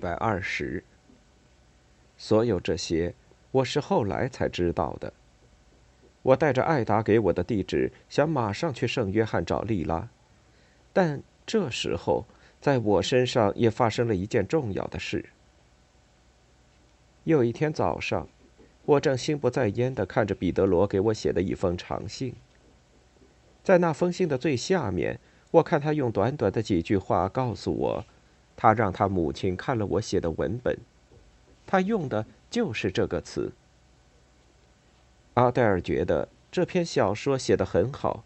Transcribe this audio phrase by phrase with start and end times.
[0.00, 0.82] 百二十。
[2.16, 3.14] 所有这些，
[3.52, 5.12] 我是后来才知道的。
[6.22, 10.08] 我带着艾达给我的地址，想马上去圣约翰找莉拉，
[10.92, 12.26] 但这时候，
[12.60, 15.26] 在我身上也发生了一件重要的事。
[17.24, 18.28] 有一天早上，
[18.84, 22.34] 我正心不在焉的看着彼得罗给我写的一封长信。
[23.62, 25.18] 在那封信的最下面，
[25.52, 28.04] 我看他用短短的几句话告诉我。
[28.62, 30.76] 他让他母亲看了我写的文本，
[31.66, 33.52] 他用的就是这个词。
[35.32, 38.22] 阿黛尔觉得这篇小说写得很好。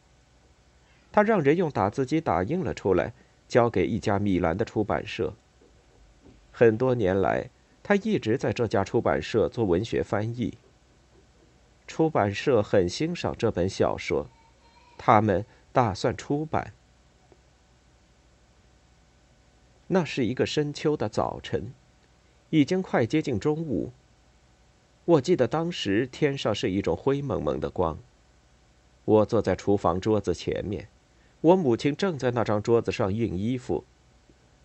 [1.13, 3.13] 他让人用打字机打印了出来，
[3.47, 5.35] 交给一家米兰的出版社。
[6.51, 7.49] 很多年来，
[7.85, 10.59] 他一直在这家出版社做文学翻译。
[11.87, 14.27] 出版社很欣赏这本小说，
[14.99, 16.73] 他们打算出版。
[19.89, 21.73] 那是一个深秋的早晨，
[22.51, 23.93] 已经快接近中午。
[25.05, 27.99] 我记得当时天上是一种灰蒙蒙的光。
[29.05, 30.89] 我坐在厨房桌子前面，
[31.43, 33.85] 我母亲正在那张桌子上熨衣服，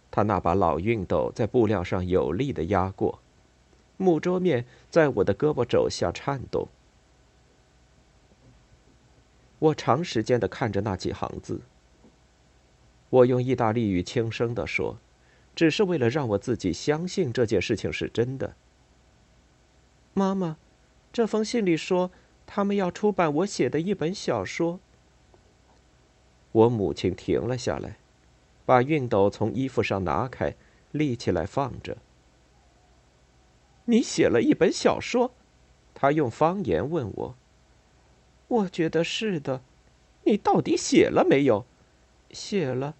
[0.09, 3.19] 她那把老熨斗在布料上有力的压过，
[3.97, 6.69] 木桌面在我的胳膊肘下颤动。
[9.59, 11.59] 我长时间的看着那几行字。
[13.09, 14.97] 我用意大利语轻声的说。
[15.55, 18.55] 只是为了让我自己相信这件事情是真的。
[20.13, 20.57] 妈妈，
[21.11, 22.11] 这封信里说
[22.45, 24.79] 他们要出版我写的一本小说。
[26.51, 27.97] 我母亲停了下来，
[28.65, 30.55] 把熨斗从衣服上拿开，
[30.91, 31.97] 立起来放着。
[33.85, 35.31] 你写了一本小说？
[35.93, 37.35] 他用方言问我。
[38.47, 39.61] 我觉得是的。
[40.23, 41.65] 你到底写了没有？
[42.31, 42.95] 写了。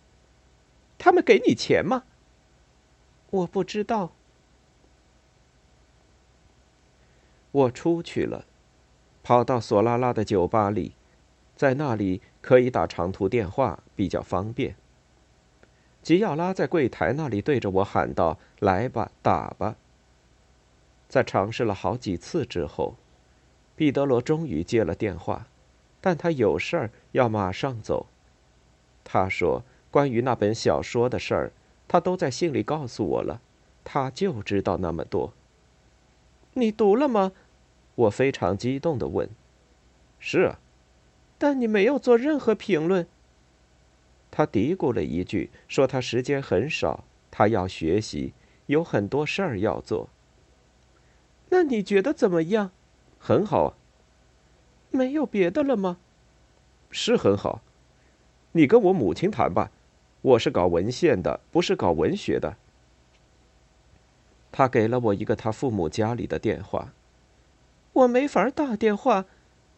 [0.98, 2.04] 他们给你钱吗？
[3.32, 4.12] 我不知道。
[7.52, 8.46] 我出去了，
[9.24, 10.94] 跑到索拉拉的酒吧里，
[11.56, 14.76] 在那里可以打长途电话，比较方便。
[16.02, 19.76] 吉奥拉在柜台那里对着我喊道：“来吧，打吧。”
[21.10, 22.96] 在尝试了好几次之后，
[23.76, 25.48] 彼得罗终于接了电话，
[26.00, 28.06] 但他有事儿要马上走。
[29.04, 31.52] 他说：“关于那本小说的事儿。”
[31.90, 33.42] 他都在信里告诉我了，
[33.84, 35.34] 他就知道那么多。
[36.54, 37.34] 你读了吗？
[37.96, 39.30] 我非常激动的问。
[40.20, 40.60] 是啊，
[41.38, 43.08] 但你没有做任何评论。
[44.32, 48.34] 他嘀咕了一句，说他时间很少，他要学习，
[48.68, 50.10] 有很多事儿要做。
[51.50, 52.72] 那你觉得怎么样？
[53.18, 53.74] 很好啊。
[54.92, 55.98] 没有别的了吗？
[56.92, 57.62] 是很好。
[58.52, 59.72] 你跟我母亲谈吧。
[60.22, 62.58] 我是搞文献的，不是搞文学的。
[64.52, 66.94] 他给了我一个他父母家里的电话，
[67.94, 69.26] 我没法打电话，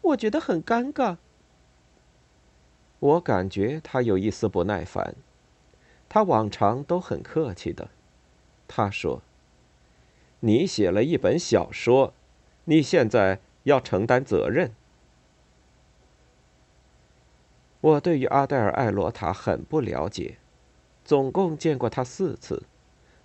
[0.01, 1.17] 我觉得很尴尬。
[2.99, 5.15] 我感觉他有一丝不耐烦，
[6.09, 7.89] 他往常都很客气的。
[8.67, 9.21] 他说
[10.41, 12.13] ：“你写了一本小说，
[12.65, 14.71] 你现在要承担责任。”
[17.81, 20.37] 我对于阿黛尔·艾罗塔很不了解，
[21.03, 22.63] 总共见过他四次，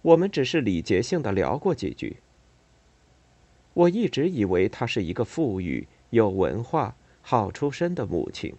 [0.02, 2.16] 我们只是礼节性的聊过几句。
[3.74, 8.54] 我一直以为她是一个富裕、有文化、好出身的母亲。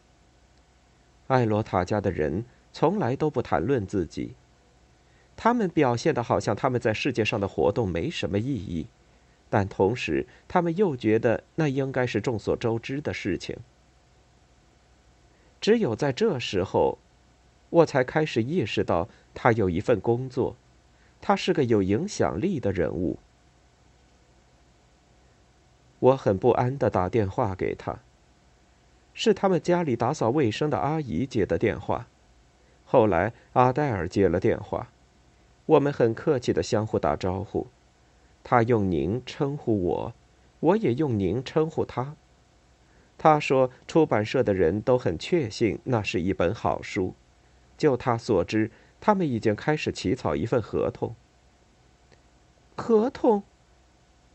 [1.25, 4.35] 艾罗塔家的人从来都不谈论自己，
[5.35, 8.85] 他们表现的好像他们在世界上的活动没什么意义，
[9.49, 13.57] 但同时他们又觉得那应该是众所周知的事情。
[15.59, 16.97] 只有在这时候，
[17.69, 20.55] 我才开始意识到他有一份工作，
[21.19, 23.17] 他是个有影响力的人物。
[25.99, 27.99] 我很不安的打电话给他。
[29.19, 32.05] 是他们家里打扫卫生的阿姨接的电话。
[32.85, 34.89] 后来阿黛尔接了电话，
[35.65, 37.65] 我们很客气的相互打招呼，
[38.43, 40.13] 他用您称呼我，
[40.59, 42.15] 我也用您称呼他。
[43.17, 47.15] 他说：“出版社的人都很确信那是一本好书。
[47.77, 48.69] 就他所知，
[48.99, 51.15] 他们已经开始起草一份合同。
[52.75, 53.43] 合同？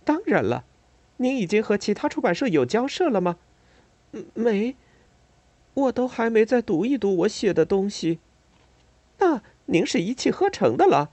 [0.05, 0.65] 当然了，
[1.19, 3.37] 您已经和其他出版社有交涉了吗？
[4.35, 4.75] 没，
[5.75, 8.19] 我都还没再读一读我写的东西。
[9.19, 11.11] 那您是一气呵成的了？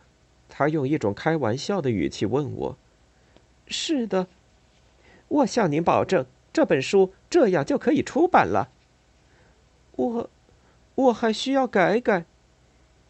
[0.49, 2.77] 他用一种开玩笑的语气问我
[3.67, 4.27] ：“是的，
[5.27, 8.69] 我向您保证，这本书这样就可以出版了。
[9.95, 10.29] 我，
[10.95, 12.25] 我还需要改改。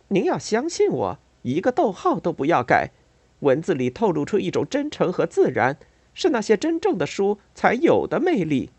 [0.10, 2.92] 您要相信我，一个逗号都不要改。
[3.40, 5.78] 文字里透露出一种真诚和自然，
[6.14, 8.72] 是那些真正的书才有的魅力。”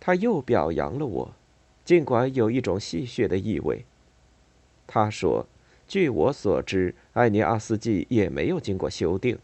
[0.00, 1.34] 他又表扬了我，
[1.84, 3.84] 尽管有一种戏谑的意味。
[4.86, 5.46] 他说。
[5.88, 9.38] 据我所知，艾尼阿斯纪也没有经过修订。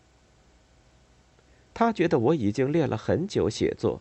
[1.78, 4.00] 他觉得我已经练了很久写作，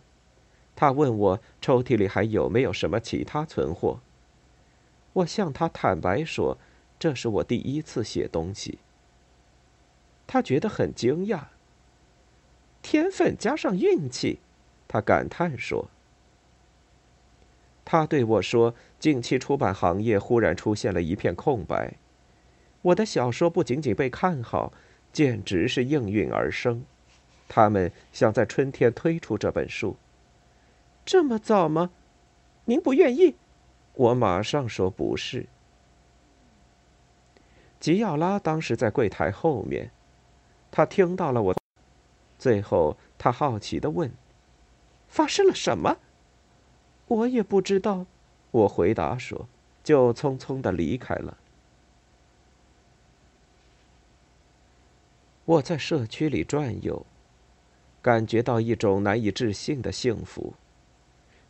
[0.75, 3.99] 他问我抽屉里还有没有什么其他存货。
[5.13, 6.57] 我向他坦白说，
[6.97, 8.79] 这是我第一次写东西。
[10.25, 11.49] 他觉得很惊讶。
[12.81, 14.39] 天分加上运气，
[14.87, 15.87] 他感叹说。
[17.85, 21.93] 他对我说，近期出版行业忽然出现了一片空白。
[22.81, 24.73] 我的小说不仅仅被看好，
[25.13, 26.83] 简直是应运而生。
[27.47, 29.95] 他们想在春天推出这本书。
[31.05, 31.91] 这么早吗？
[32.65, 33.35] 您不愿意？
[33.93, 35.47] 我马上说不是。
[37.79, 39.91] 吉奥拉当时在柜台后面，
[40.71, 41.55] 他听到了我。
[42.37, 44.11] 最后，他好奇的问
[45.07, 45.97] ：“发生了什么？”
[47.07, 48.05] 我也不知道。
[48.51, 49.47] 我回答说，
[49.83, 51.37] 就匆匆的离开了。
[55.45, 57.05] 我在社区里转悠，
[58.07, 60.53] 感觉到一种难以置信的幸福。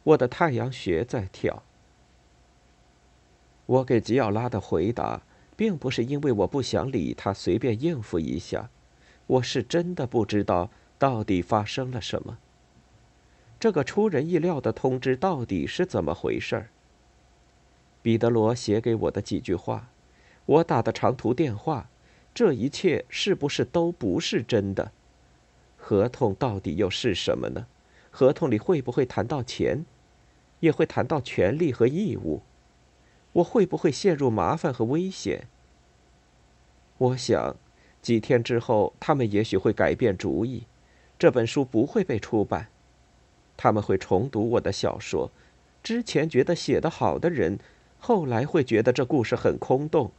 [0.01, 1.61] 我的太阳穴在跳。
[3.67, 5.21] 我给吉奥拉的回答，
[5.55, 8.71] 并不是因为我不想理他，随便应付一下。
[9.27, 12.39] 我是真的不知道到底发生了什么。
[13.59, 16.69] 这个出人意料的通知到底是怎么回事？
[18.01, 19.89] 彼得罗写给我的几句话，
[20.47, 21.87] 我打的长途电话。
[22.33, 24.91] 这一切是不是都不是真的？
[25.87, 27.65] 合同到底又是什么呢？
[28.11, 29.85] 合同里会不会谈到钱？
[30.59, 32.41] 也会谈到权利和义务？
[33.31, 35.47] 我会不会陷入麻烦和危险？
[36.97, 37.55] 我想，
[38.01, 40.63] 几天之后，他们也许会改变主意，
[41.17, 42.67] 这本书不会被出版。
[43.55, 45.31] 他们会重读我的小说，
[45.81, 47.59] 之前觉得写得好的人，
[47.97, 50.11] 后来会觉得这故事很空洞。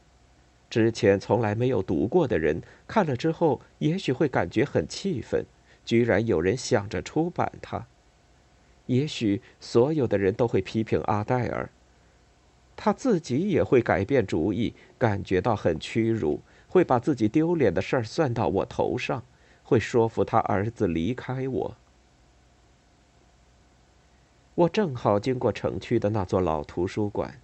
[0.70, 5.44] 之前从来没有读过的人看了之后，也许会感觉很气愤，
[5.88, 7.86] 居然有人想着出版它。
[8.84, 11.70] 也许所有的人都会批评阿黛尔，
[12.76, 19.24] 他自己也会改变主意，感觉到很屈辱，会把自己丢脸的事儿算到我头上，
[19.62, 21.76] 会说服他儿子离开我。
[24.56, 27.40] 我正好经过城区的那座老图书馆，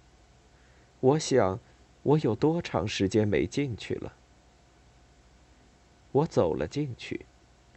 [0.99, 1.59] 我想。
[2.05, 4.13] 我有多长时间没进去了？
[6.11, 7.25] 我走了进去，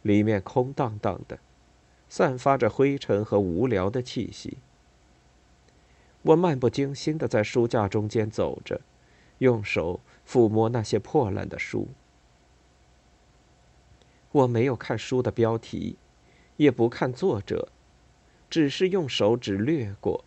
[0.01, 1.39] 里面空荡荡的，
[2.07, 4.57] 散发着灰尘和无聊的气息。
[6.21, 8.81] 我漫不经心的在书架中间走着，
[9.37, 11.87] 用手抚摸那些破烂的书。
[14.31, 15.97] 我没有看书的标题，
[16.57, 17.69] 也不看作者，
[18.49, 20.23] 只是用手指掠过，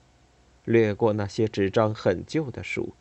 [0.65, 2.95] 掠过那些纸张很旧的书。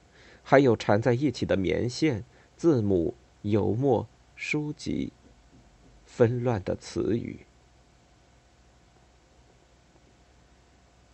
[0.43, 2.23] 还有缠在一起的棉线、
[2.57, 3.13] 字母、
[3.43, 5.13] 油墨、书籍、
[6.13, 7.45] 纷乱的词语。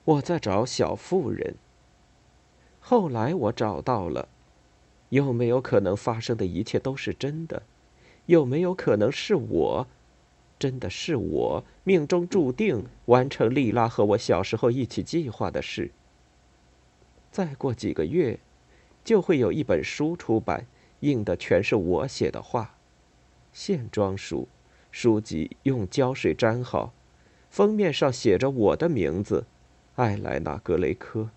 [0.03, 1.53] 我在找小妇人。
[2.79, 4.27] 后来我找到了。
[5.09, 7.61] 有没有可能发生的一切都是真的？
[8.25, 9.87] 有没有可能是我，
[10.57, 15.91] 真的是我命中注定完成莉拉和我小时候一起计划的事？
[17.31, 18.39] 再过几个月。
[19.05, 20.65] 就会有一本书出版，
[20.99, 22.75] 印的全是我写的话，
[23.53, 24.49] 线装书，
[24.91, 26.93] 书籍用胶水粘好，
[27.49, 29.45] 封面上写着我的名字，
[29.95, 31.29] 艾莱娜·格雷科。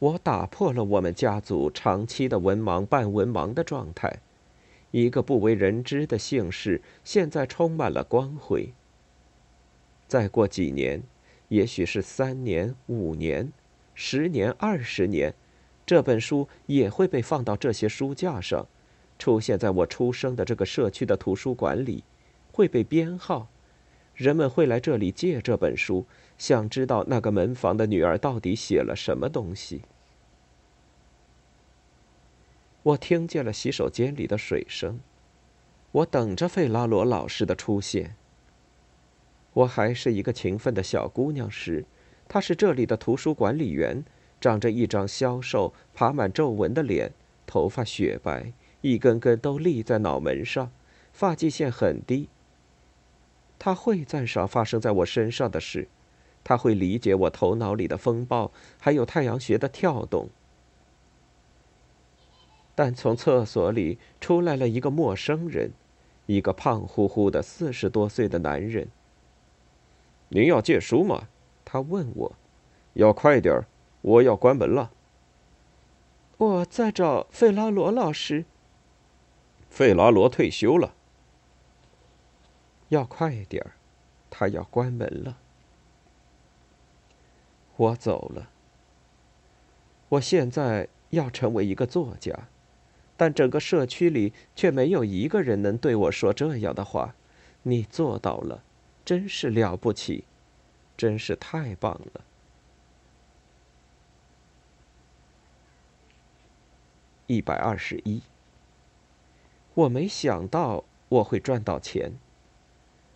[0.00, 4.18] 我打破了我们家族长期的文盲半文盲的状态，
[4.90, 8.72] 一个不为人知的姓氏现在充满了光辉。
[10.06, 11.02] 再过几年，
[11.48, 13.52] 也许是三年、五年。
[13.94, 15.32] 十年、二十年，
[15.86, 18.66] 这本书也会被放到这些书架上，
[19.18, 22.04] 出现在我出生的这个社区的图书馆里，
[22.52, 23.48] 会被编号。
[24.14, 26.06] 人们会来这里借这本书，
[26.38, 29.82] 想知道那个门房的女儿到底写了什么东西。
[32.82, 35.00] 我听见了洗手间里的水声。
[35.90, 38.16] 我等着费拉罗老师的出现。
[39.52, 41.84] 我还是一个勤奋的小姑娘时，
[42.28, 44.04] 她是这里的图书管理员，
[44.40, 47.12] 长着一张消瘦、爬满皱纹的脸，
[47.46, 48.52] 头发雪白，
[48.84, 50.70] 一根根都立在脑门上，
[51.10, 52.28] 发际线很低。
[53.58, 55.88] 他会赞赏发生在我身上的事，
[56.44, 60.28] 他会理解我头脑里的风暴，还有太阳穴的跳动。
[62.74, 65.70] 但从厕所里出来了一个陌生人，
[66.26, 68.88] 一个胖乎乎的四十多岁的男人。
[70.28, 71.28] 您要借书吗？
[71.64, 72.32] 他问我。
[72.92, 73.64] 要快点儿，
[74.02, 74.90] 我要关门了。
[76.36, 78.44] 我在找费拉罗老师。
[79.74, 80.94] 费拉罗退休了。
[82.90, 83.72] 要快点，
[84.30, 85.36] 他要关门了。
[87.74, 88.50] 我走了。
[90.10, 92.46] 我现在要成为一个作家，
[93.16, 97.16] 但整个社区里却没有一个人能对我说这样的话。
[97.64, 98.62] 你做到了。
[99.04, 100.24] 真是了不起，
[100.96, 102.20] 真是太棒了。
[107.26, 108.22] 一百二十一，
[109.74, 112.12] 我没想到我会赚到钱。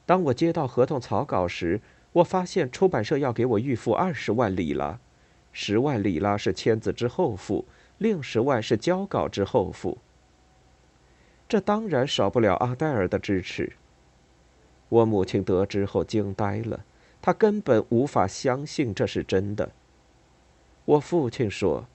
[0.04, 1.80] 当我接到合同草稿时，
[2.14, 4.98] 我发现出版社要给我预付二十万里拉，
[5.52, 7.64] 十万里拉是签字之后付，
[7.98, 9.98] 另十万是交稿之后付。
[11.48, 13.72] 这当然少不了阿黛尔的支持。
[14.88, 16.84] 我母亲得知后惊呆了，
[17.20, 19.70] 她根本无法相信这是真的。
[20.86, 21.86] 我父亲说：“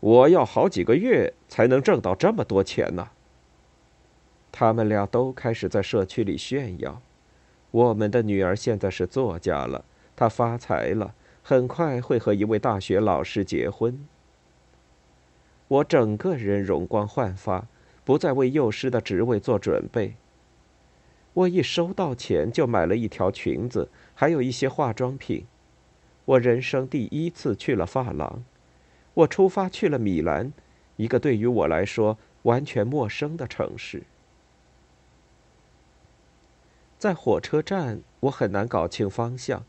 [0.00, 3.10] 我要好几个月才能挣到这么多钱呢。”
[4.60, 7.00] 他们俩都开始在社区里炫耀
[7.70, 9.84] ：“我们的女儿现在是作家了，
[10.16, 14.04] 她发财了，很快会和一位大学老师结婚。”
[15.68, 17.68] 我整个人容光焕发，
[18.04, 20.16] 不再为幼师的职位做准备。
[21.34, 25.46] 我一收到钱就买了一条裙子，还有一些化妆品。
[26.24, 28.42] 我人生第一次去了发廊。
[29.14, 30.52] 我出发去了米兰，
[30.96, 34.02] 一个对于我来说完全陌生的城市。
[36.98, 39.64] 在火车站，我很难搞清方向。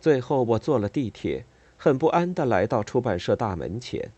[0.00, 1.44] 最后，我坐了地铁，
[1.76, 4.10] 很不安地来到出版社大门前。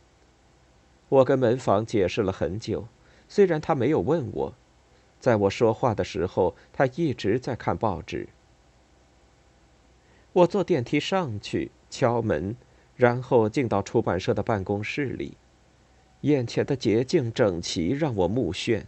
[1.08, 2.86] 我跟门房解释了很久，
[3.28, 4.54] 虽然他没有问我。
[5.18, 8.28] 在我说话的时候，他一直在看报纸。
[10.32, 12.56] 我坐电梯上去，敲门，
[12.96, 15.36] 然后进到出版社的办公室里。
[16.20, 18.84] 眼前的洁净整齐让我目眩，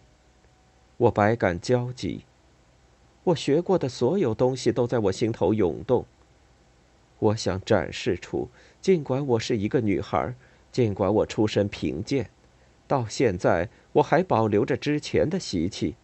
[0.96, 2.24] 我百感交集。
[3.24, 6.04] 我学过的所有东西都在我心头涌动。
[7.18, 8.48] 我想展示出，
[8.82, 10.34] 尽管我是一个女孩，
[10.70, 12.28] 尽管我出身贫贱，
[12.86, 15.94] 到现在我还保留着之前的习气。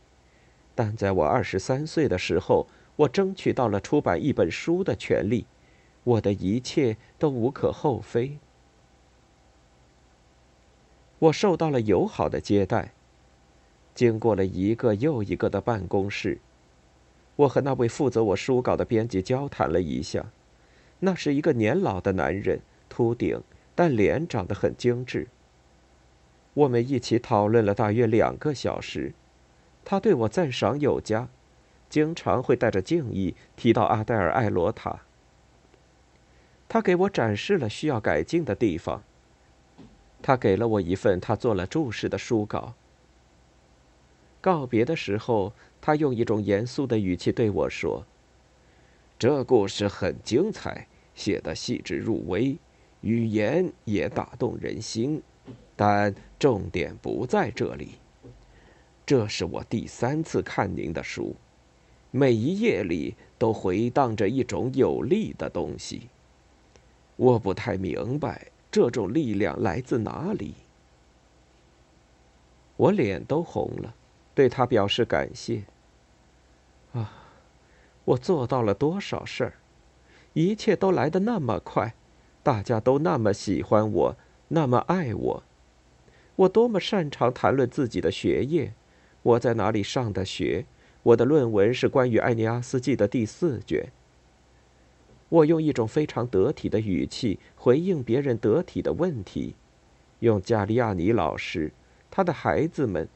[0.75, 5.45] 但在我二十三岁的时候，我争取到了出版一本书的权利，
[6.05, 8.39] 我的一切都无可厚非。
[11.19, 12.93] 我受到了友好的接待，
[13.95, 16.39] 经过了一个又一个的办公室，
[17.41, 20.27] 我和那位负责我书稿的编辑交谈了一下，
[20.99, 23.41] 那是一个年老的男人，秃顶，
[23.75, 25.29] 但脸长得很精致。
[26.53, 29.15] 我们一起讨论了大约两个小时。
[29.83, 31.29] 他对我赞赏有加，
[31.89, 35.01] 经常会带着敬意提到阿黛尔·艾罗塔。
[36.69, 39.03] 他给我展示了需要改进的地方。
[40.21, 42.75] 他给了我一份他做了注释的书稿。
[44.43, 48.05] 告别的时候，他用一种严肃的语气对我说
[49.19, 52.57] ：“这故事很精彩，写得细致入微，
[53.01, 55.23] 语言也打动人心，
[55.75, 57.93] 但重点不在这里。”
[59.07, 61.35] 这是我第三次看您的书，
[62.11, 66.09] 每一页里都回荡着一种有力的东西。
[67.17, 70.55] 我不太明白这种力量来自哪里。
[72.77, 73.95] 我脸都红了，
[74.41, 75.65] 对他表示感谢。
[76.95, 77.13] 啊，
[78.07, 79.53] 我做到了多少事儿，
[80.33, 81.95] 一切都来得那么快，
[82.43, 84.17] 大家都那么喜欢我，
[84.49, 85.43] 那么爱我。
[86.37, 88.73] 我多么擅长谈论自己的学业。
[89.23, 90.65] 我在哪里上的学？
[91.03, 93.93] 我的论文是关于《艾尼阿斯纪》的第四卷。
[95.29, 99.55] 我用一种非常得体的语气回应别人得体的问题，
[100.21, 101.71] 用加利亚尼老师、
[102.11, 103.07] 他的孩子们，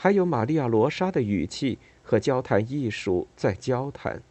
[0.00, 4.22] 还有玛利亚·罗莎的语气和交谈艺术在交谈。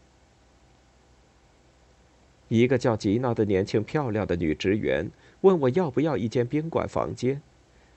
[2.47, 7.41] 一个叫吉娜的年轻漂亮的女职员问我要不要一间宾馆房间。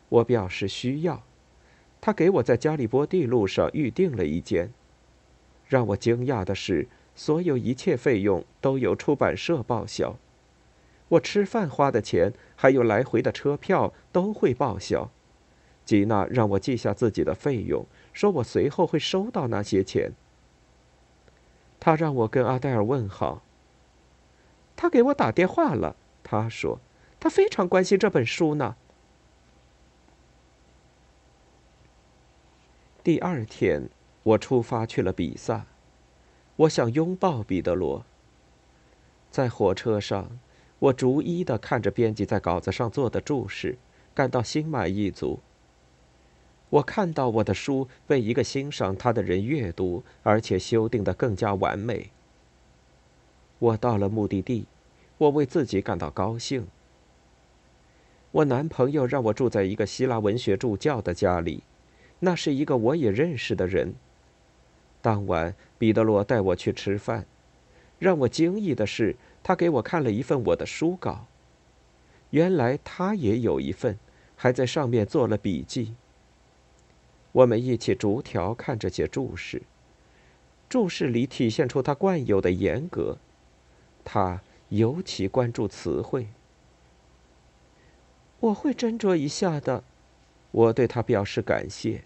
[0.08, 1.22] 我表示需要，
[2.00, 4.72] 她给我在加利波第路上预定了一间。
[5.68, 10.18] 让我惊讶的是，所有一切费用都由出版社报销。
[11.10, 15.12] 我吃饭花的钱，还有来回的车票都会报销。
[15.90, 20.12] 吉娜让我记下自己的费用，说我随后会收到那些钱。
[21.80, 23.42] 他让我跟阿黛尔问好。
[24.76, 26.78] 他给我打电话了，他说
[27.18, 28.76] 他非常关心这本书呢。
[33.02, 33.88] 第二天，
[34.22, 35.66] 我出发去了比萨。
[36.54, 38.04] 我想拥抱彼得罗。
[39.28, 40.38] 在火车上。
[40.78, 43.76] 我逐一的看着编辑在稿子上做的注释，
[44.14, 45.40] 感到心满意足。
[46.70, 52.10] 我看到我的书被一个欣赏它的人阅读，而且修订的更加完美。
[53.58, 54.66] 我到了目的地，
[55.18, 56.66] 我为自己感到高兴。
[58.32, 61.62] 我男朋友让我住在一个希腊文学助教的家里，
[62.20, 63.94] 那是一个我也认识的人。
[65.02, 67.26] 当晚，彼得罗带我去吃饭，
[67.98, 69.16] 让我惊异的是。
[69.42, 71.24] 他给我看了一份我的书稿，
[72.28, 73.98] 原来他也有一份，
[74.36, 75.94] 还在上面做了笔记。
[77.32, 79.62] 我们一起逐条看这些注释，
[80.68, 83.18] 注释里体现出他惯有的严格，
[84.04, 86.28] 他尤其关注词汇。
[88.40, 89.84] 我会斟酌一下的，
[90.50, 92.04] 我对他表示感谢。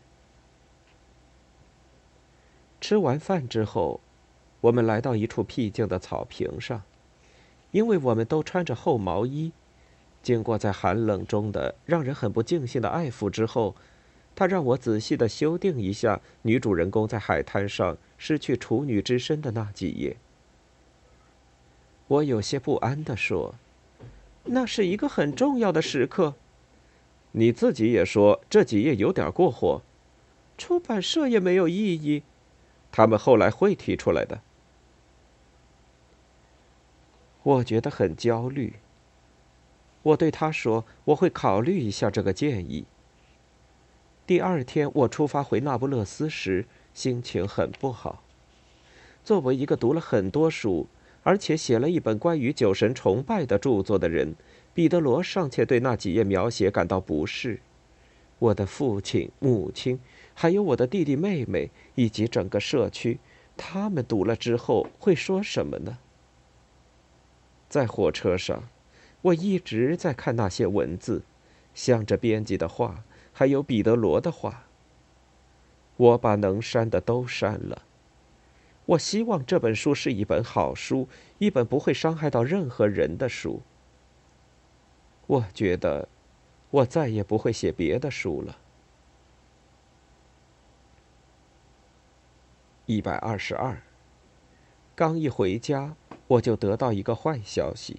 [2.80, 4.00] 吃完饭之后，
[4.60, 6.82] 我们来到一处僻静的草坪上。
[7.70, 9.50] 因为我们都穿着厚毛衣，
[10.22, 13.74] 经过在寒冷中的让人很不尽兴的爱抚之后，
[14.36, 20.16] 他让我仔细的修订一下女主人公在海滩上失去处女之身的那几页。
[22.08, 23.54] 我有些不安地说
[24.44, 26.34] ：“那是一个很重要的时刻。”
[27.36, 29.82] 你自己也说这几页有点过火，
[30.56, 32.22] 出版社也没有异议，
[32.92, 34.40] 他们后来会提出来的。
[37.42, 38.74] 我觉得很焦虑。
[40.02, 42.84] 我对他说：“我会考虑一下这个建议。”
[44.26, 48.22] 第二天，我出发回那不勒斯时，心情很不好。
[49.22, 50.86] 作为一个读了很多书，
[51.22, 54.34] 而且写了一本关于酒神崇拜的著作的人，
[54.72, 57.60] 彼得罗尚且对那几页描写感到不适。
[58.38, 60.00] 我的父亲、母亲，
[60.32, 63.18] 还有我的弟弟妹妹，以及整个社区，
[63.58, 65.98] 他们读了之后会说什么呢？
[67.68, 68.64] 在火车上，
[69.20, 71.22] 我一直在看那些文字，
[71.74, 73.04] 想着编辑的话，
[73.34, 74.64] 还有彼得罗的话。
[75.98, 77.82] 我把能删的都删了。
[78.86, 83.60] 我希望这本书是一本好书，一本不会伤害到任何人的书。
[85.26, 86.08] 我觉得，
[86.70, 88.56] 我再也不会写别的书了。
[92.86, 93.82] 一百二十二。
[94.94, 95.96] 刚一回家。
[96.26, 97.98] 我就得到一个坏消息。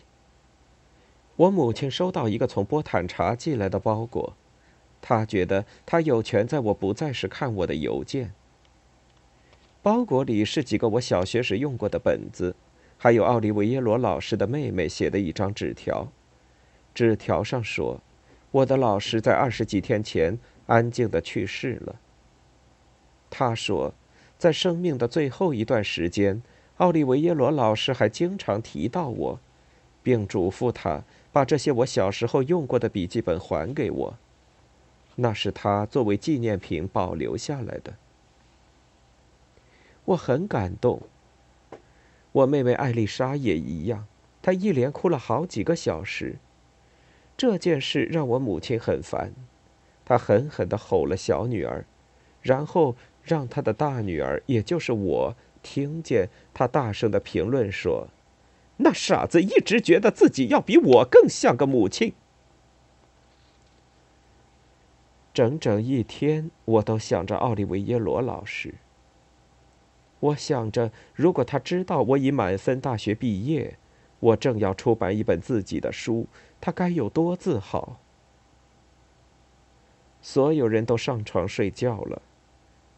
[1.36, 4.34] 我母亲收到一个从波坦查寄来的包裹，
[5.08, 8.34] 他觉得他有权在我不在时看我的邮件。
[9.84, 12.56] 包裹里是几个我小学时用过的本子，
[12.98, 16.12] 还有奥利维耶罗老师的妹妹写的一张纸条。
[16.96, 18.02] 纸条上说，
[18.50, 21.98] 我的老师在二十几天前安静的去世了。
[23.30, 23.94] 他说，
[24.40, 26.42] 在生命的最后一段时间。
[26.78, 29.40] 奥利维耶罗老师还经常提到我，
[30.02, 34.18] 并嘱咐他把这些我小时候用过的笔记本还给我，
[35.16, 37.94] 那是他作为纪念品保留下来的。
[40.06, 41.02] 我很感动。
[42.32, 44.06] 我妹妹艾丽莎也一样，
[44.42, 46.36] 她一连哭了好几个小时。
[47.38, 49.34] 这件事让我母亲很烦，
[50.04, 51.86] 她狠狠地吼了小女儿，
[52.42, 55.36] 然后让她的大女儿，也就是我。
[55.64, 58.10] 听见她大声的评论说
[58.78, 62.14] ：“那傻子一直觉得自己要比我更像个母亲。”
[65.36, 68.76] 整整一天，我都想着奥利维耶罗老师。
[70.22, 73.78] 我想着，如果他知道我已满分大学毕业，
[74.22, 76.26] 我正要出版一本自己的书，
[76.62, 77.98] 他该有多自豪。
[80.22, 82.22] 所有人都上床睡觉了，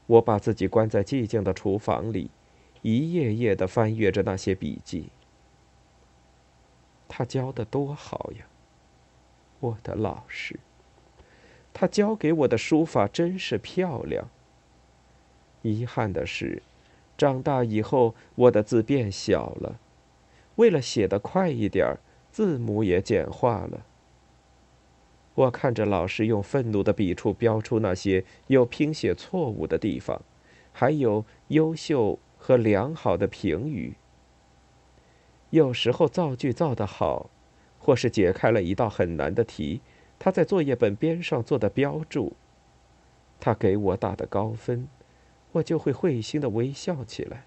[0.06, 2.30] 我把自己关在寂静的厨房里。
[2.84, 5.10] 一页页的翻阅着那些笔记，
[7.08, 8.46] 他教的多好呀，
[9.60, 10.60] 我的老师。
[11.80, 14.28] 他教给我的书法真是漂亮。
[15.62, 16.64] 遗憾的是，
[17.16, 19.80] 长大以后我的字变小了，
[20.56, 21.96] 为了写得快一点
[22.32, 23.86] 字母也简化了。
[25.36, 30.20] 我看着老师用愤怒的笔触标出那些有拼写错误的地方，
[30.74, 33.94] 还有优秀和良好的评语。
[35.52, 37.30] 有时候造句造得好，
[37.78, 39.82] 或是解开了一道很难的题，
[40.20, 42.34] 他在作业本边上做的标注。
[43.40, 44.88] 他给我打的高分，
[45.52, 47.46] 我就会会心的微笑起来。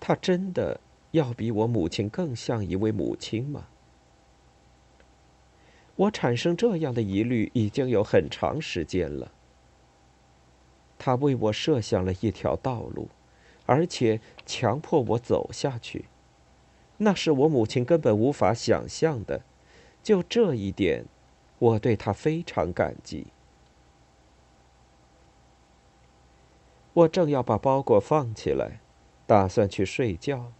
[0.00, 3.66] 他真的要比我母亲更像一位母亲吗？
[5.96, 9.32] 我产生这样的疑虑已经有很长时间了。
[10.98, 13.08] 他为我设想了一条道路，
[13.66, 16.06] 而且强迫我走下去，
[16.98, 19.42] 那是我母亲根本无法想象的。
[20.06, 21.04] 就这一点，
[21.58, 23.26] 我对他非常感激。
[26.92, 28.78] 我正要把包裹放起来，
[29.26, 30.52] 打算去睡觉，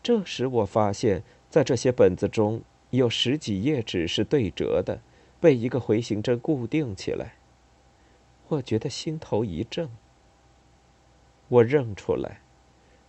[0.00, 2.62] 这时我发现，在这些本子中。
[2.90, 5.00] 有十几页纸是对折的，
[5.40, 7.34] 被一个回形针固定起来。
[8.46, 9.90] 我觉得心头一震。
[11.48, 12.40] 我认出来，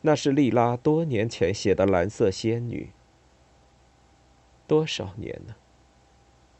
[0.01, 2.89] 那是莉拉多年前写的《蓝色仙女》。
[4.67, 5.56] 多少年呢？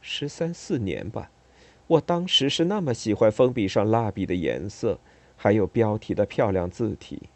[0.00, 1.30] 十三四年吧。
[1.88, 4.98] 我当时是那么喜欢封笔上蜡笔的颜色，
[5.36, 7.28] 还有标题的漂亮字体。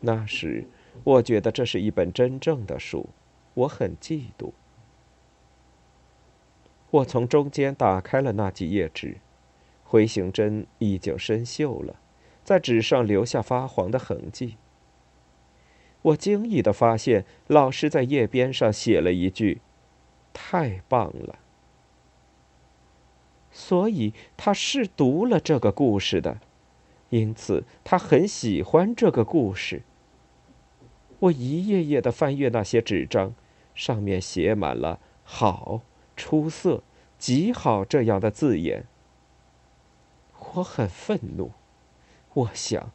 [0.00, 0.66] 那时，
[1.04, 3.08] 我觉得这是一本真正的书，
[3.54, 4.52] 我很嫉妒。
[6.90, 9.18] 我从中间打开了那几页纸，
[9.84, 11.96] 回形针已经生锈了，
[12.42, 14.56] 在纸上留下发黄的痕迹。
[16.04, 19.60] 我惊异的发现，老师在页边上写了一句
[20.32, 21.38] ：“太棒了。”
[23.50, 26.38] 所以他是读了这个故事的，
[27.10, 29.82] 因此他很喜欢这个故事。
[31.20, 33.34] 我一页页的翻阅那些纸张，
[33.74, 35.82] 上面写满了“好”。
[36.16, 36.84] 出色，
[37.18, 38.84] 极好这样的字眼。
[40.38, 41.50] 我很愤怒，
[42.34, 42.92] 我想，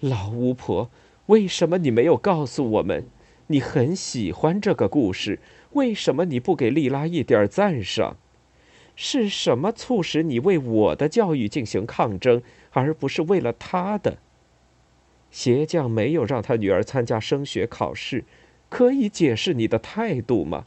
[0.00, 0.90] 老巫婆，
[1.26, 3.06] 为什么你没有告诉我们，
[3.48, 5.40] 你很喜欢这个故事？
[5.72, 8.16] 为什么你不给丽拉一点赞赏？
[8.94, 14.18] 是什么促使你为我的教育进行抗争，而不是为了她的？
[15.30, 18.24] 鞋匠没有让他女儿参加升学考试，
[18.70, 20.64] 可以解释你的态度吗？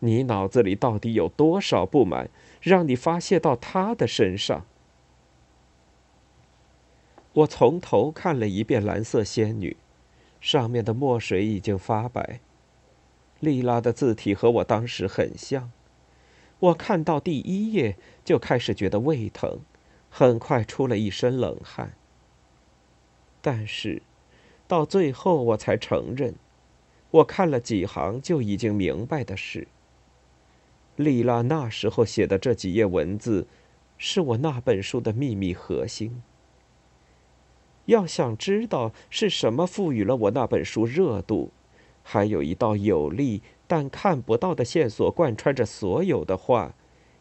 [0.00, 2.28] 你脑子里到底有多少不满，
[2.60, 4.66] 让你发泄到他的身上？
[7.32, 9.76] 我从头看了一遍《蓝色仙女》，
[10.44, 12.40] 上面的墨水已经发白。
[13.38, 15.70] 莉拉的字体和我当时很像。
[16.58, 19.60] 我看到第一页就开始觉得胃疼，
[20.10, 21.92] 很快出了一身冷汗。
[23.40, 24.02] 但是，
[24.66, 26.34] 到最后我才承认，
[27.12, 29.68] 我看了几行就已经明白的事。
[30.96, 33.46] 莉拉那时候写的这几页文字，
[33.96, 36.22] 是我那本书的秘密核心。
[37.86, 41.50] 要想知道是什么赋予了我那本书热度，
[42.02, 46.74] 还有一道有力但看不到的线索贯穿着所有的话，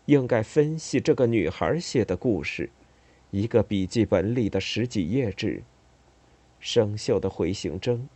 [0.05, 2.69] 应该分析这个女孩写的故事。
[3.31, 5.61] 一个笔记本里的十几页纸，
[6.59, 8.09] 生锈的回形针，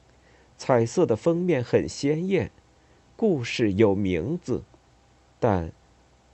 [0.58, 2.50] 彩色的封面很鲜艳，
[3.16, 4.64] 故事有名字。
[5.40, 5.72] 但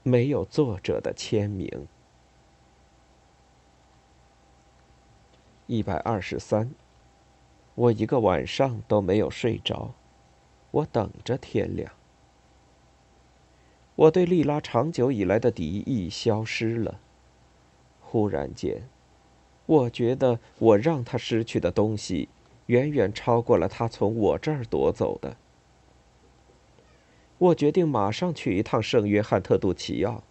[0.02, 1.86] 没有作者的签名。
[5.70, 6.72] 一百二十三，
[7.76, 9.94] 我一个晚上都没有睡着，
[10.72, 11.92] 我等着天亮。
[13.94, 16.98] 我对莉拉长久以来的敌意消失了。
[18.00, 18.82] 忽然间，
[19.66, 22.28] 我觉得我让她失去的东西，
[22.66, 25.36] 远远超过了她从我这儿夺走的。
[27.38, 30.24] 我决定马上去一趟圣约翰特杜奇奥。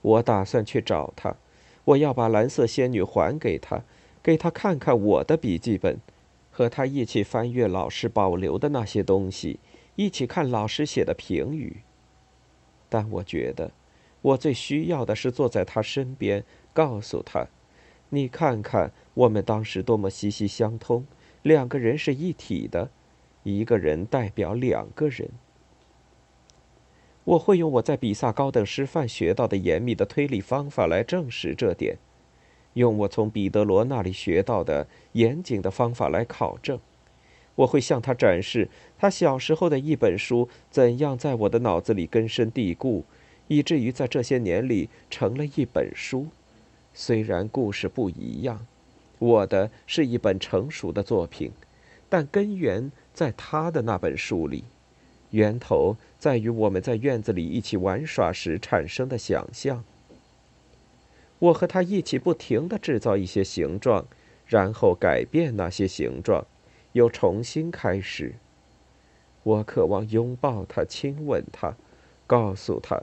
[0.00, 1.36] 我打算去找他，
[1.84, 3.82] 我要把蓝色仙女还给他，
[4.22, 5.98] 给他看看我的笔记本，
[6.50, 9.58] 和他一起翻阅老师保留的那些东西，
[9.96, 11.78] 一起看老师写的评语。
[12.88, 13.72] 但我觉得，
[14.20, 17.48] 我最需要的是坐在他身边，告诉他
[18.10, 21.06] ：“你看看，我们当时多么息息相通，
[21.42, 22.90] 两个人是一体的，
[23.42, 25.30] 一个人代表两个人。”
[27.24, 31.96] 我会用我在比萨高等师范学到的严密的推理方法来证实这点，
[32.74, 36.78] 用我从彼得罗那里学到的严谨的方法来考证。
[37.54, 43.04] 我会向他展示他小时候的一本书怎样在我的脑子里根深蒂固，
[43.46, 46.28] 以至于在这些年里成了一本书。
[46.94, 48.66] 虽然故事不一样，
[49.18, 51.52] 我的是一本成熟的作品，
[52.08, 54.64] 但根源在他的那本书里。
[55.30, 59.84] 源头在于我们在院子里一起玩耍时产生的想象。
[61.42, 64.06] 我和他一起不停地制造一些形状，
[64.46, 66.46] 然后改变那些形状，
[66.92, 68.36] 又重新开始。
[69.42, 71.74] 我渴望拥抱他，亲吻他，
[72.28, 73.02] 告诉他：“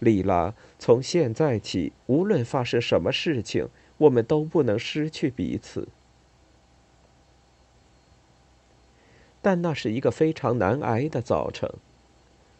[0.00, 5.88] 莉拉，从现在起，无论发生什么事情，我们都不能失去彼此。”
[9.40, 11.72] 但那是一个非常难挨的早晨。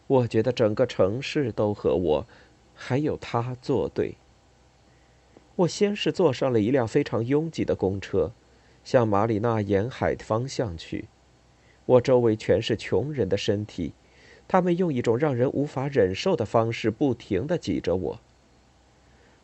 [0.06, 2.26] 我觉得整个城市都和我，
[2.74, 4.14] 还有他作对。
[5.58, 8.30] 我先是坐上了一辆非常拥挤的公车，
[8.84, 11.06] 向马里纳沿海方向去。
[11.84, 13.92] 我周围全是穷人的身体，
[14.46, 18.20] 他们用一种让人无法忍受的方式不停地挤着我。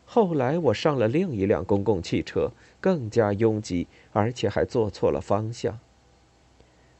[0.05, 5.79] 后来我上了另一辆公共汽车，更加拥挤，而且还坐错了方向。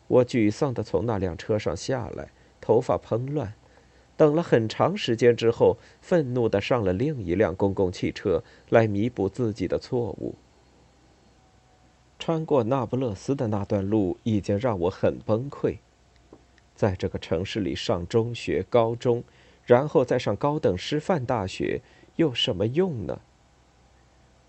[0.08, 3.54] 我沮丧地从那辆车上下来，头发蓬乱。
[4.17, 10.36] 等了很长时间之后，愤怒地上了另一辆公共汽车，来弥补自己的错误。
[12.17, 15.78] 穿过那不勒斯的那段路已经让我很崩溃。
[16.73, 19.23] 在这个城市里上中学、高中，
[19.65, 21.82] 然后再上高等师范大学，
[22.15, 23.19] 有什么用呢？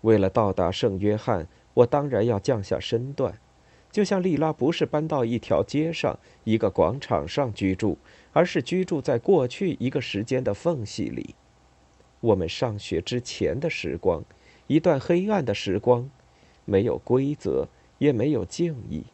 [0.01, 3.37] 为了到达圣约翰，我当然要降下身段。
[3.91, 7.97] 就像莉拉不是搬到一条街上、一个广场上居住，
[8.37, 11.33] 而是居住在过去一个时间的缝隙里。
[12.19, 14.23] 我们上学之前的时光，
[14.67, 16.07] 一段黑暗的时光，
[16.63, 19.05] 没有规则，也没有敬意。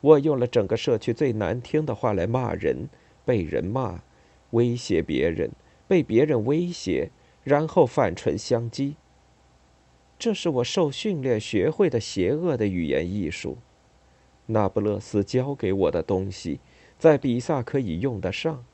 [0.00, 2.88] 我用了整个社区最难听的话来骂人，
[3.26, 4.00] 被人骂，
[4.52, 5.50] 威胁别人，
[5.86, 7.10] 被别人威胁，
[7.44, 8.94] 然后反唇相讥。
[10.18, 13.58] 这是我受训练学会的邪恶的语言艺术。
[14.46, 16.58] 那不勒斯教给我的东西，
[17.00, 18.64] 在比萨可以用得上，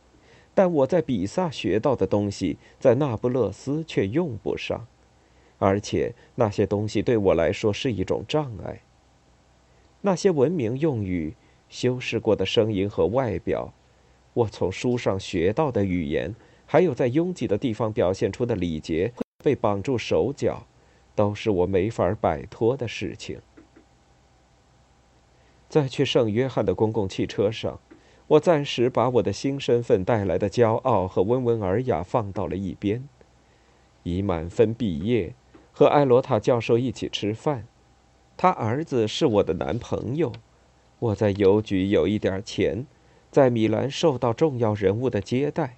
[0.53, 4.87] 但我在比萨学到的东西，在那不勒斯却用不上，
[5.59, 8.83] 而且那些东西对我来说是一种障碍。
[10.03, 11.35] 那些文明用语、
[11.69, 13.73] 修饰过的声音和外表，
[14.35, 16.35] 我从书上学到的语言，
[16.67, 19.13] 还有在拥挤的地方表现出的礼节，
[19.43, 20.67] 被绑住手脚。
[21.15, 23.41] 都是我没法摆脱的事情。
[25.67, 27.81] 在去圣约翰的公共汽车上，
[28.29, 33.09] 我暂时把我的新身份带来的骄傲和温文尔雅放到了一边。
[34.03, 35.35] 已满分毕业，
[35.73, 37.67] 和艾罗塔教授一起吃饭，
[38.37, 40.33] 他儿子是我的男朋友。
[40.99, 42.87] 我在邮局有一点钱，
[43.31, 45.77] 在米兰受到重要人物的接待。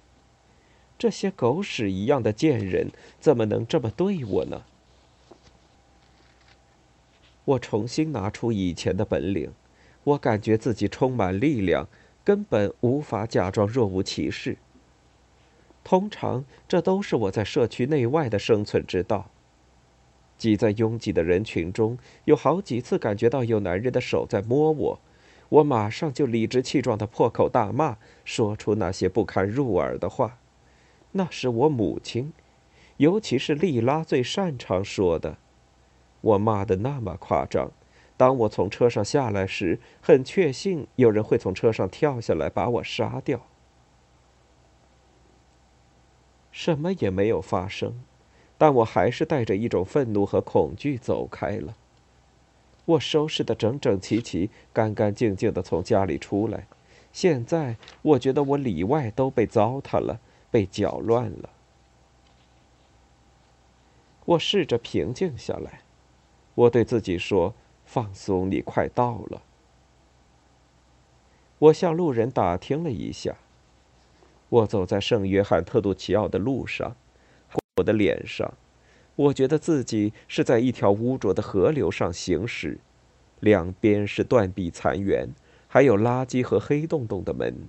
[0.97, 4.63] 这些狗屎一样的贱人怎么能这么对我呢？
[7.45, 9.51] 我重新拿出以前的本领，
[10.03, 11.87] 我感觉自己充满力量，
[12.23, 14.57] 根本无法假装若无其事。
[15.83, 19.29] 通常，这都是我在社区内外的生存之道。
[20.37, 24.99] 挤在拥挤的人群中，有好几次感觉到有男人的手在摸我，
[25.49, 30.37] 我马上就理直气壮的破口大骂，说出那些不堪入耳的话。
[31.11, 32.31] 那是我母亲，
[32.97, 35.37] 尤其是莉拉最擅长说的。
[36.21, 37.71] 我骂的那么夸张，
[38.19, 43.39] 当我从车上下来时，很确信有人会从车上跳下来把我杀掉。
[46.51, 48.03] 什么也没有发生，
[48.57, 51.77] 但我还是带着一种愤怒和恐惧走开了。
[52.83, 56.67] 我收拾的整整齐齐、干干净净的从家里出来，
[57.13, 60.19] 现在我觉得我里外都被糟蹋了，
[60.51, 61.49] 被搅乱了。
[64.25, 65.83] 我试着平静下来。
[66.55, 67.53] 我对自己说
[67.91, 69.41] ：“放松，你快到了。”
[71.57, 73.37] 我向路人打听了一下。
[74.49, 76.95] 我走在圣约翰特杜奇奥的路上，
[77.77, 78.53] 我的脸上，
[79.15, 82.77] 我觉得自己是在一条污浊的河流上行驶，
[83.39, 85.29] 两边是断壁残垣，
[85.67, 87.67] 还有垃圾和黑洞洞的门。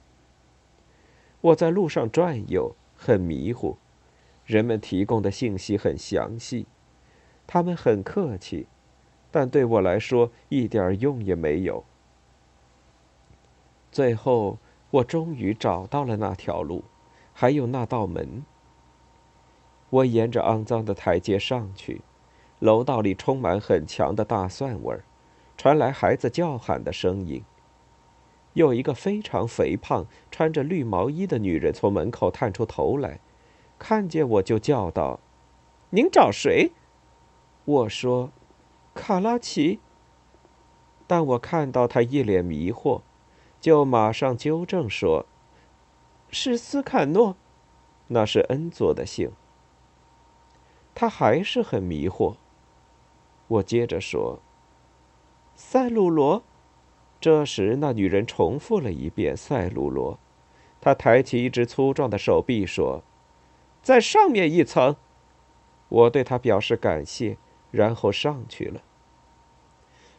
[1.41, 3.79] 我在路上转悠，很迷糊。
[4.45, 6.67] 人们提供的信息很详细，
[7.47, 8.67] 他们很客气。
[9.31, 11.85] 但对我来说一点用也没有。
[13.93, 14.59] 最后，
[14.91, 16.85] 我终于找到了那条路，
[17.33, 18.45] 还有那道门。
[19.91, 22.03] 我沿着肮脏的台阶上去，
[22.61, 25.05] 楼道里充满很强的大蒜味儿，
[25.57, 27.43] 传来孩子叫喊的声音。
[28.53, 33.21] 有一个非常肥胖、穿着绿毛衣的女人从门口探出头来，
[33.79, 35.21] 看见我就叫道
[35.91, 36.73] ：“您找谁？”
[37.65, 38.31] 我说。
[38.95, 39.81] 卡拉奇。
[41.07, 43.03] 但我看到他一脸迷惑，
[43.61, 45.27] 就马上纠正说
[46.31, 47.35] ：“是斯坎诺，
[48.09, 49.33] 那是恩佐的姓。”
[50.95, 52.37] 他还是很迷惑。
[53.49, 54.39] 我接着说
[55.57, 56.45] ：“塞鲁罗。”
[57.21, 60.19] 这时，那女人重复了一遍“塞鲁罗”。
[60.81, 63.03] 她抬起一只粗壮的手臂说
[63.83, 64.97] ：“在上面一层。”
[65.91, 67.37] 我对她表示感谢，
[67.71, 68.81] 然后上去了。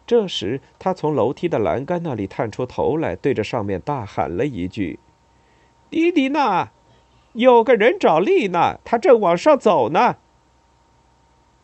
[0.06, 5.00] 这时，他从楼梯的栏杆那里探出头来，对着上面大喊了一句
[5.90, 6.72] ：“迪迪娜，
[7.34, 10.18] 有个人找丽娜，她正往上走呢。”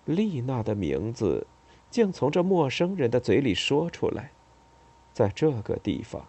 [0.05, 1.47] 丽娜的名字
[1.89, 4.31] 竟从这陌生人的嘴里说出来。
[5.11, 6.25] 在这个地方，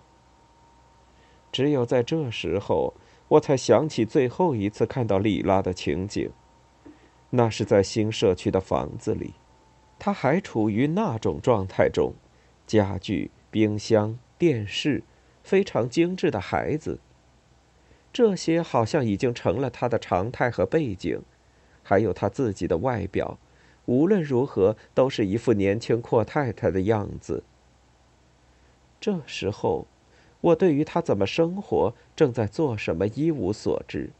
[1.52, 2.94] 只有在这时候，
[3.28, 6.30] 我才想起最后一次看到莉拉的情景。
[7.30, 9.34] 那是在新社区的房子里，
[9.98, 12.14] 她还处于那种状态中：
[12.66, 15.02] 家具、冰箱、电视，
[15.42, 16.98] 非常精致的孩子。
[18.12, 21.20] 这些好像已经成了她的常态和背景，
[21.82, 23.38] 还有她自己的外表，
[23.86, 27.42] 无论如何都是一副年轻阔太太的样子。
[29.00, 29.86] 这时候，
[30.40, 34.10] 我对于她怎么生活、正在做什么一无所知。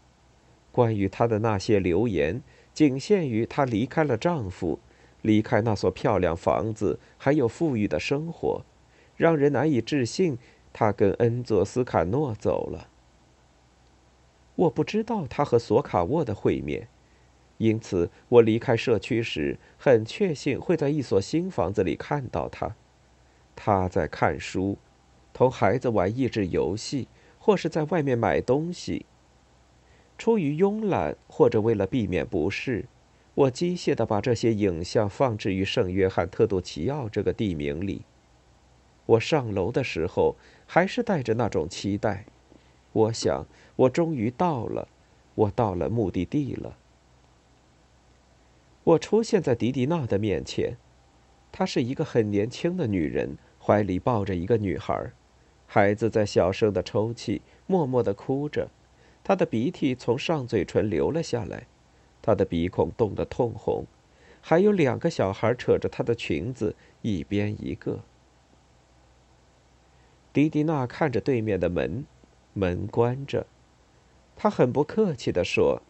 [0.71, 2.43] 关于她的那些流言，
[2.75, 4.79] 仅限于她离开了丈夫，
[5.23, 8.65] 离开那所漂亮房子，还有富裕的生活，
[9.17, 10.39] 让人难以置信
[10.73, 12.89] 他跟恩佐斯卡诺走了。
[14.55, 16.89] 我不知道他和索卡沃的会面，
[17.59, 22.75] 因此我离开社区时很确信会在一所新房子里看到他。
[23.55, 24.79] 他在看书，
[25.33, 29.07] 同孩子玩益智游戏，或是在外面买东西。
[30.17, 32.87] 出于慵懒，或者为了避免不适，
[33.39, 38.03] 我机械地把这些影像放置于圣约翰特杜奇奥这个地名里。
[39.07, 40.35] 我上楼的时候，
[40.67, 42.25] 还是带着那种期待。
[42.93, 43.47] 我想，
[43.77, 44.89] 我终于到了，
[45.37, 46.77] 我到了目的地了。
[48.83, 50.77] 我出现在迪迪娜的面前，
[51.53, 53.37] 她是一个很年轻的女人。
[53.61, 55.13] 怀里抱着一个女孩，
[55.67, 58.69] 孩子在小声的抽泣，默默的哭着，
[59.23, 61.67] 她的鼻涕从上嘴唇流了下来，
[62.21, 63.85] 他的鼻孔冻得通红，
[64.41, 68.01] 还有两个小孩扯着他的裙子，一边一个。
[70.33, 72.05] 迪迪娜看着对面的门，
[72.53, 73.47] 门关着，
[74.37, 75.83] 他很不客气地说：“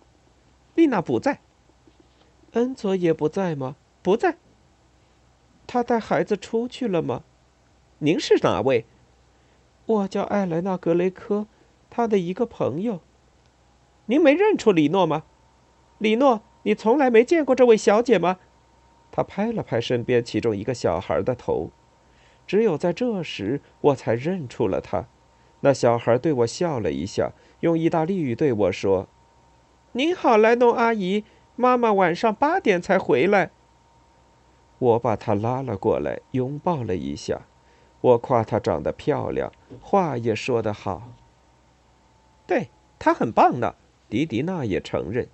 [0.74, 1.40] 丽娜不在，
[2.52, 3.76] 恩佐也不在吗？
[4.02, 4.36] 不在。
[5.66, 7.24] 他带孩子出去了吗？”
[8.00, 8.86] 您是哪位？
[9.86, 11.48] 我叫艾莱娜·格雷科，
[11.90, 13.00] 他的一个朋友。
[14.06, 15.24] 您没认出李诺吗？
[15.98, 18.38] 李诺，你从来没见过这位小姐吗？
[19.10, 21.70] 他拍了拍身边其中一个小孩的头。
[22.46, 25.06] 只有在这时，我才认出了他。
[25.60, 29.08] 那小孩对我笑了一下，用意大利语对我说
[29.92, 31.24] ：“您好，莱诺阿姨，
[31.56, 33.50] 妈妈晚上八点才回来。”
[34.78, 37.42] 我把他拉了过来，拥抱了一下。
[38.00, 41.14] 我夸她长得漂亮，话也说得好。
[42.46, 43.74] 对她很棒呢，
[44.08, 45.28] 迪迪娜也承认，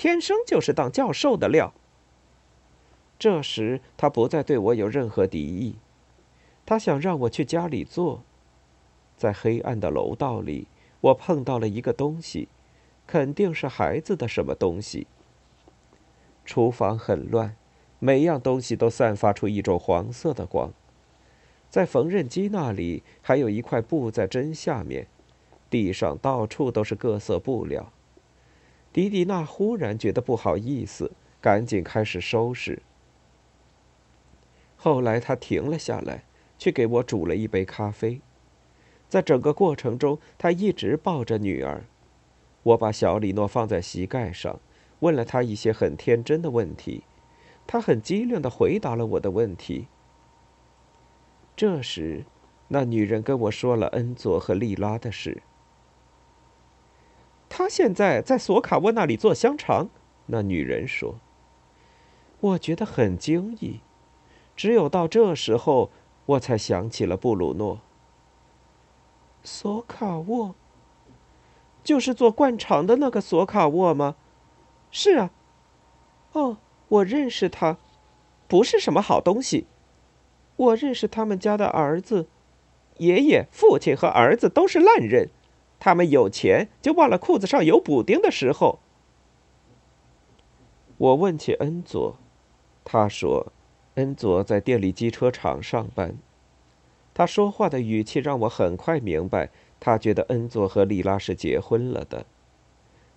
[0.00, 1.74] 天生就是当教授的料。
[3.18, 5.76] 这时他不再对我有任何敌意，
[6.64, 8.22] 他想让我去家里坐。
[9.18, 10.68] 在黑暗的楼道里，
[11.02, 12.48] 我碰到了一个东西，
[13.06, 15.06] 肯定是孩子的什么东西。
[16.46, 17.54] 厨房很乱，
[17.98, 20.72] 每样东西都散发出一种黄色的光。
[21.68, 25.08] 在缝纫机那里还有一块布在针下面，
[25.68, 27.92] 地上到处都是各色布料。
[28.92, 32.82] 迪迪娜忽然觉得不好意思，赶紧开始收拾。
[34.76, 36.24] 后来她停了下来，
[36.58, 38.20] 去给我煮了一杯咖啡。
[39.08, 41.84] 在整个过程中，她一直抱着女儿。
[42.62, 44.60] 我把小李诺放在膝盖上，
[44.98, 47.04] 问了他一些很天真的问题，
[47.66, 49.86] 他很机灵地回答了我的问题。
[51.56, 52.24] 这时，
[52.68, 55.42] 那女人跟我说了恩佐和莉拉的事。
[57.50, 59.90] 他现在在索卡沃那里做香肠。
[60.26, 61.16] 那女人说
[62.40, 63.80] ：“我觉得很惊异。
[64.56, 65.90] 只有到这时候，
[66.24, 67.80] 我才想起了布鲁诺。
[69.42, 70.54] 索卡沃，
[71.82, 74.16] 就是做灌肠的那个索卡沃吗？
[74.90, 75.30] 是啊。
[76.32, 76.56] 哦，
[76.88, 77.76] 我认识他，
[78.46, 79.66] 不是什么好东西。”
[80.56, 82.28] 我认识他们家的儿子，
[82.98, 85.30] 爷爷、父亲和儿子都是烂人，
[85.80, 88.78] 他们有钱就忘了裤子上有补丁的时候。
[90.98, 92.16] 我问起恩佐，
[92.84, 93.52] 他说，
[93.94, 96.18] 恩佐在电力机车厂上班，
[97.14, 99.48] 他说话的语气让我很快明白，
[99.80, 102.26] 他觉得恩佐和莉拉是结婚了的。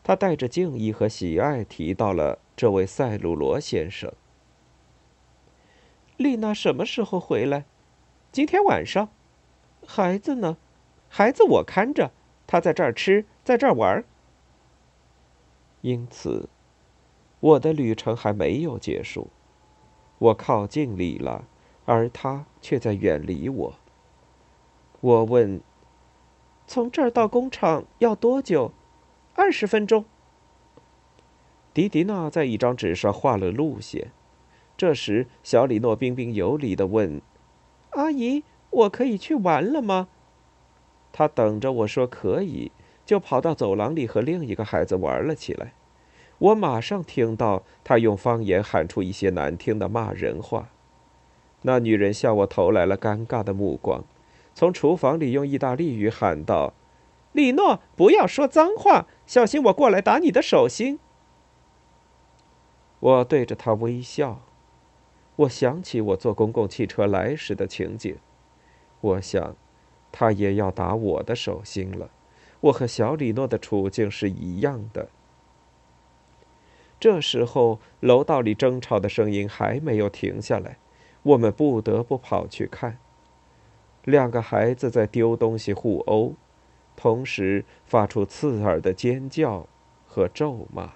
[0.01, 4.11] 他带着敬意和喜爱提到了这位塞鲁罗先生。
[6.15, 7.65] 丽娜什么时候回来？
[8.31, 9.09] 今天晚上。
[9.85, 10.57] 孩子呢？
[11.09, 12.11] 孩子我看着，
[12.53, 14.05] 他在这儿吃，在这儿玩。
[15.81, 16.47] 因此，
[17.39, 19.31] 我的旅程还没有结束。
[20.19, 21.45] 我靠近丽拉，
[21.85, 23.73] 而他却在远离我。
[25.01, 25.61] 我问
[26.67, 28.71] ：“从这儿到工厂要多久？”
[29.33, 30.05] 二十分钟。
[31.73, 34.11] 迪迪娜在一张纸上画了路线。
[34.77, 37.19] 这时，小李诺彬彬有礼的问
[37.97, 40.09] ：“阿姨，我可以去玩了吗？”
[41.13, 42.73] 他等着我说可以，
[43.05, 45.73] 就跑到走廊里和另一个孩子玩了起来。
[46.39, 50.69] 我马上听到他用方言喊出一些难听的骂人话。
[51.61, 54.03] 那女人向我投来了尴尬的目光，
[54.53, 56.73] 从厨房里用意大利语喊道
[57.31, 60.99] ：“李诺，不要说脏话，小心我过来打你的手心。”
[62.99, 64.41] 我对着他微笑。
[65.37, 68.17] 我想起我坐公共汽车来时的情景，
[69.01, 69.55] 我想，
[70.13, 72.09] 他也要打我的手心了。
[72.61, 75.09] 我和小李诺的处境是一样的。
[76.97, 80.77] 这时候，楼道里争吵的声音还没有停下来，
[81.23, 82.97] 我们不得不跑去看。
[84.05, 86.35] 两个孩子在丢东西互殴，
[86.95, 89.67] 同时发出刺耳的尖叫
[90.07, 90.93] 和咒骂。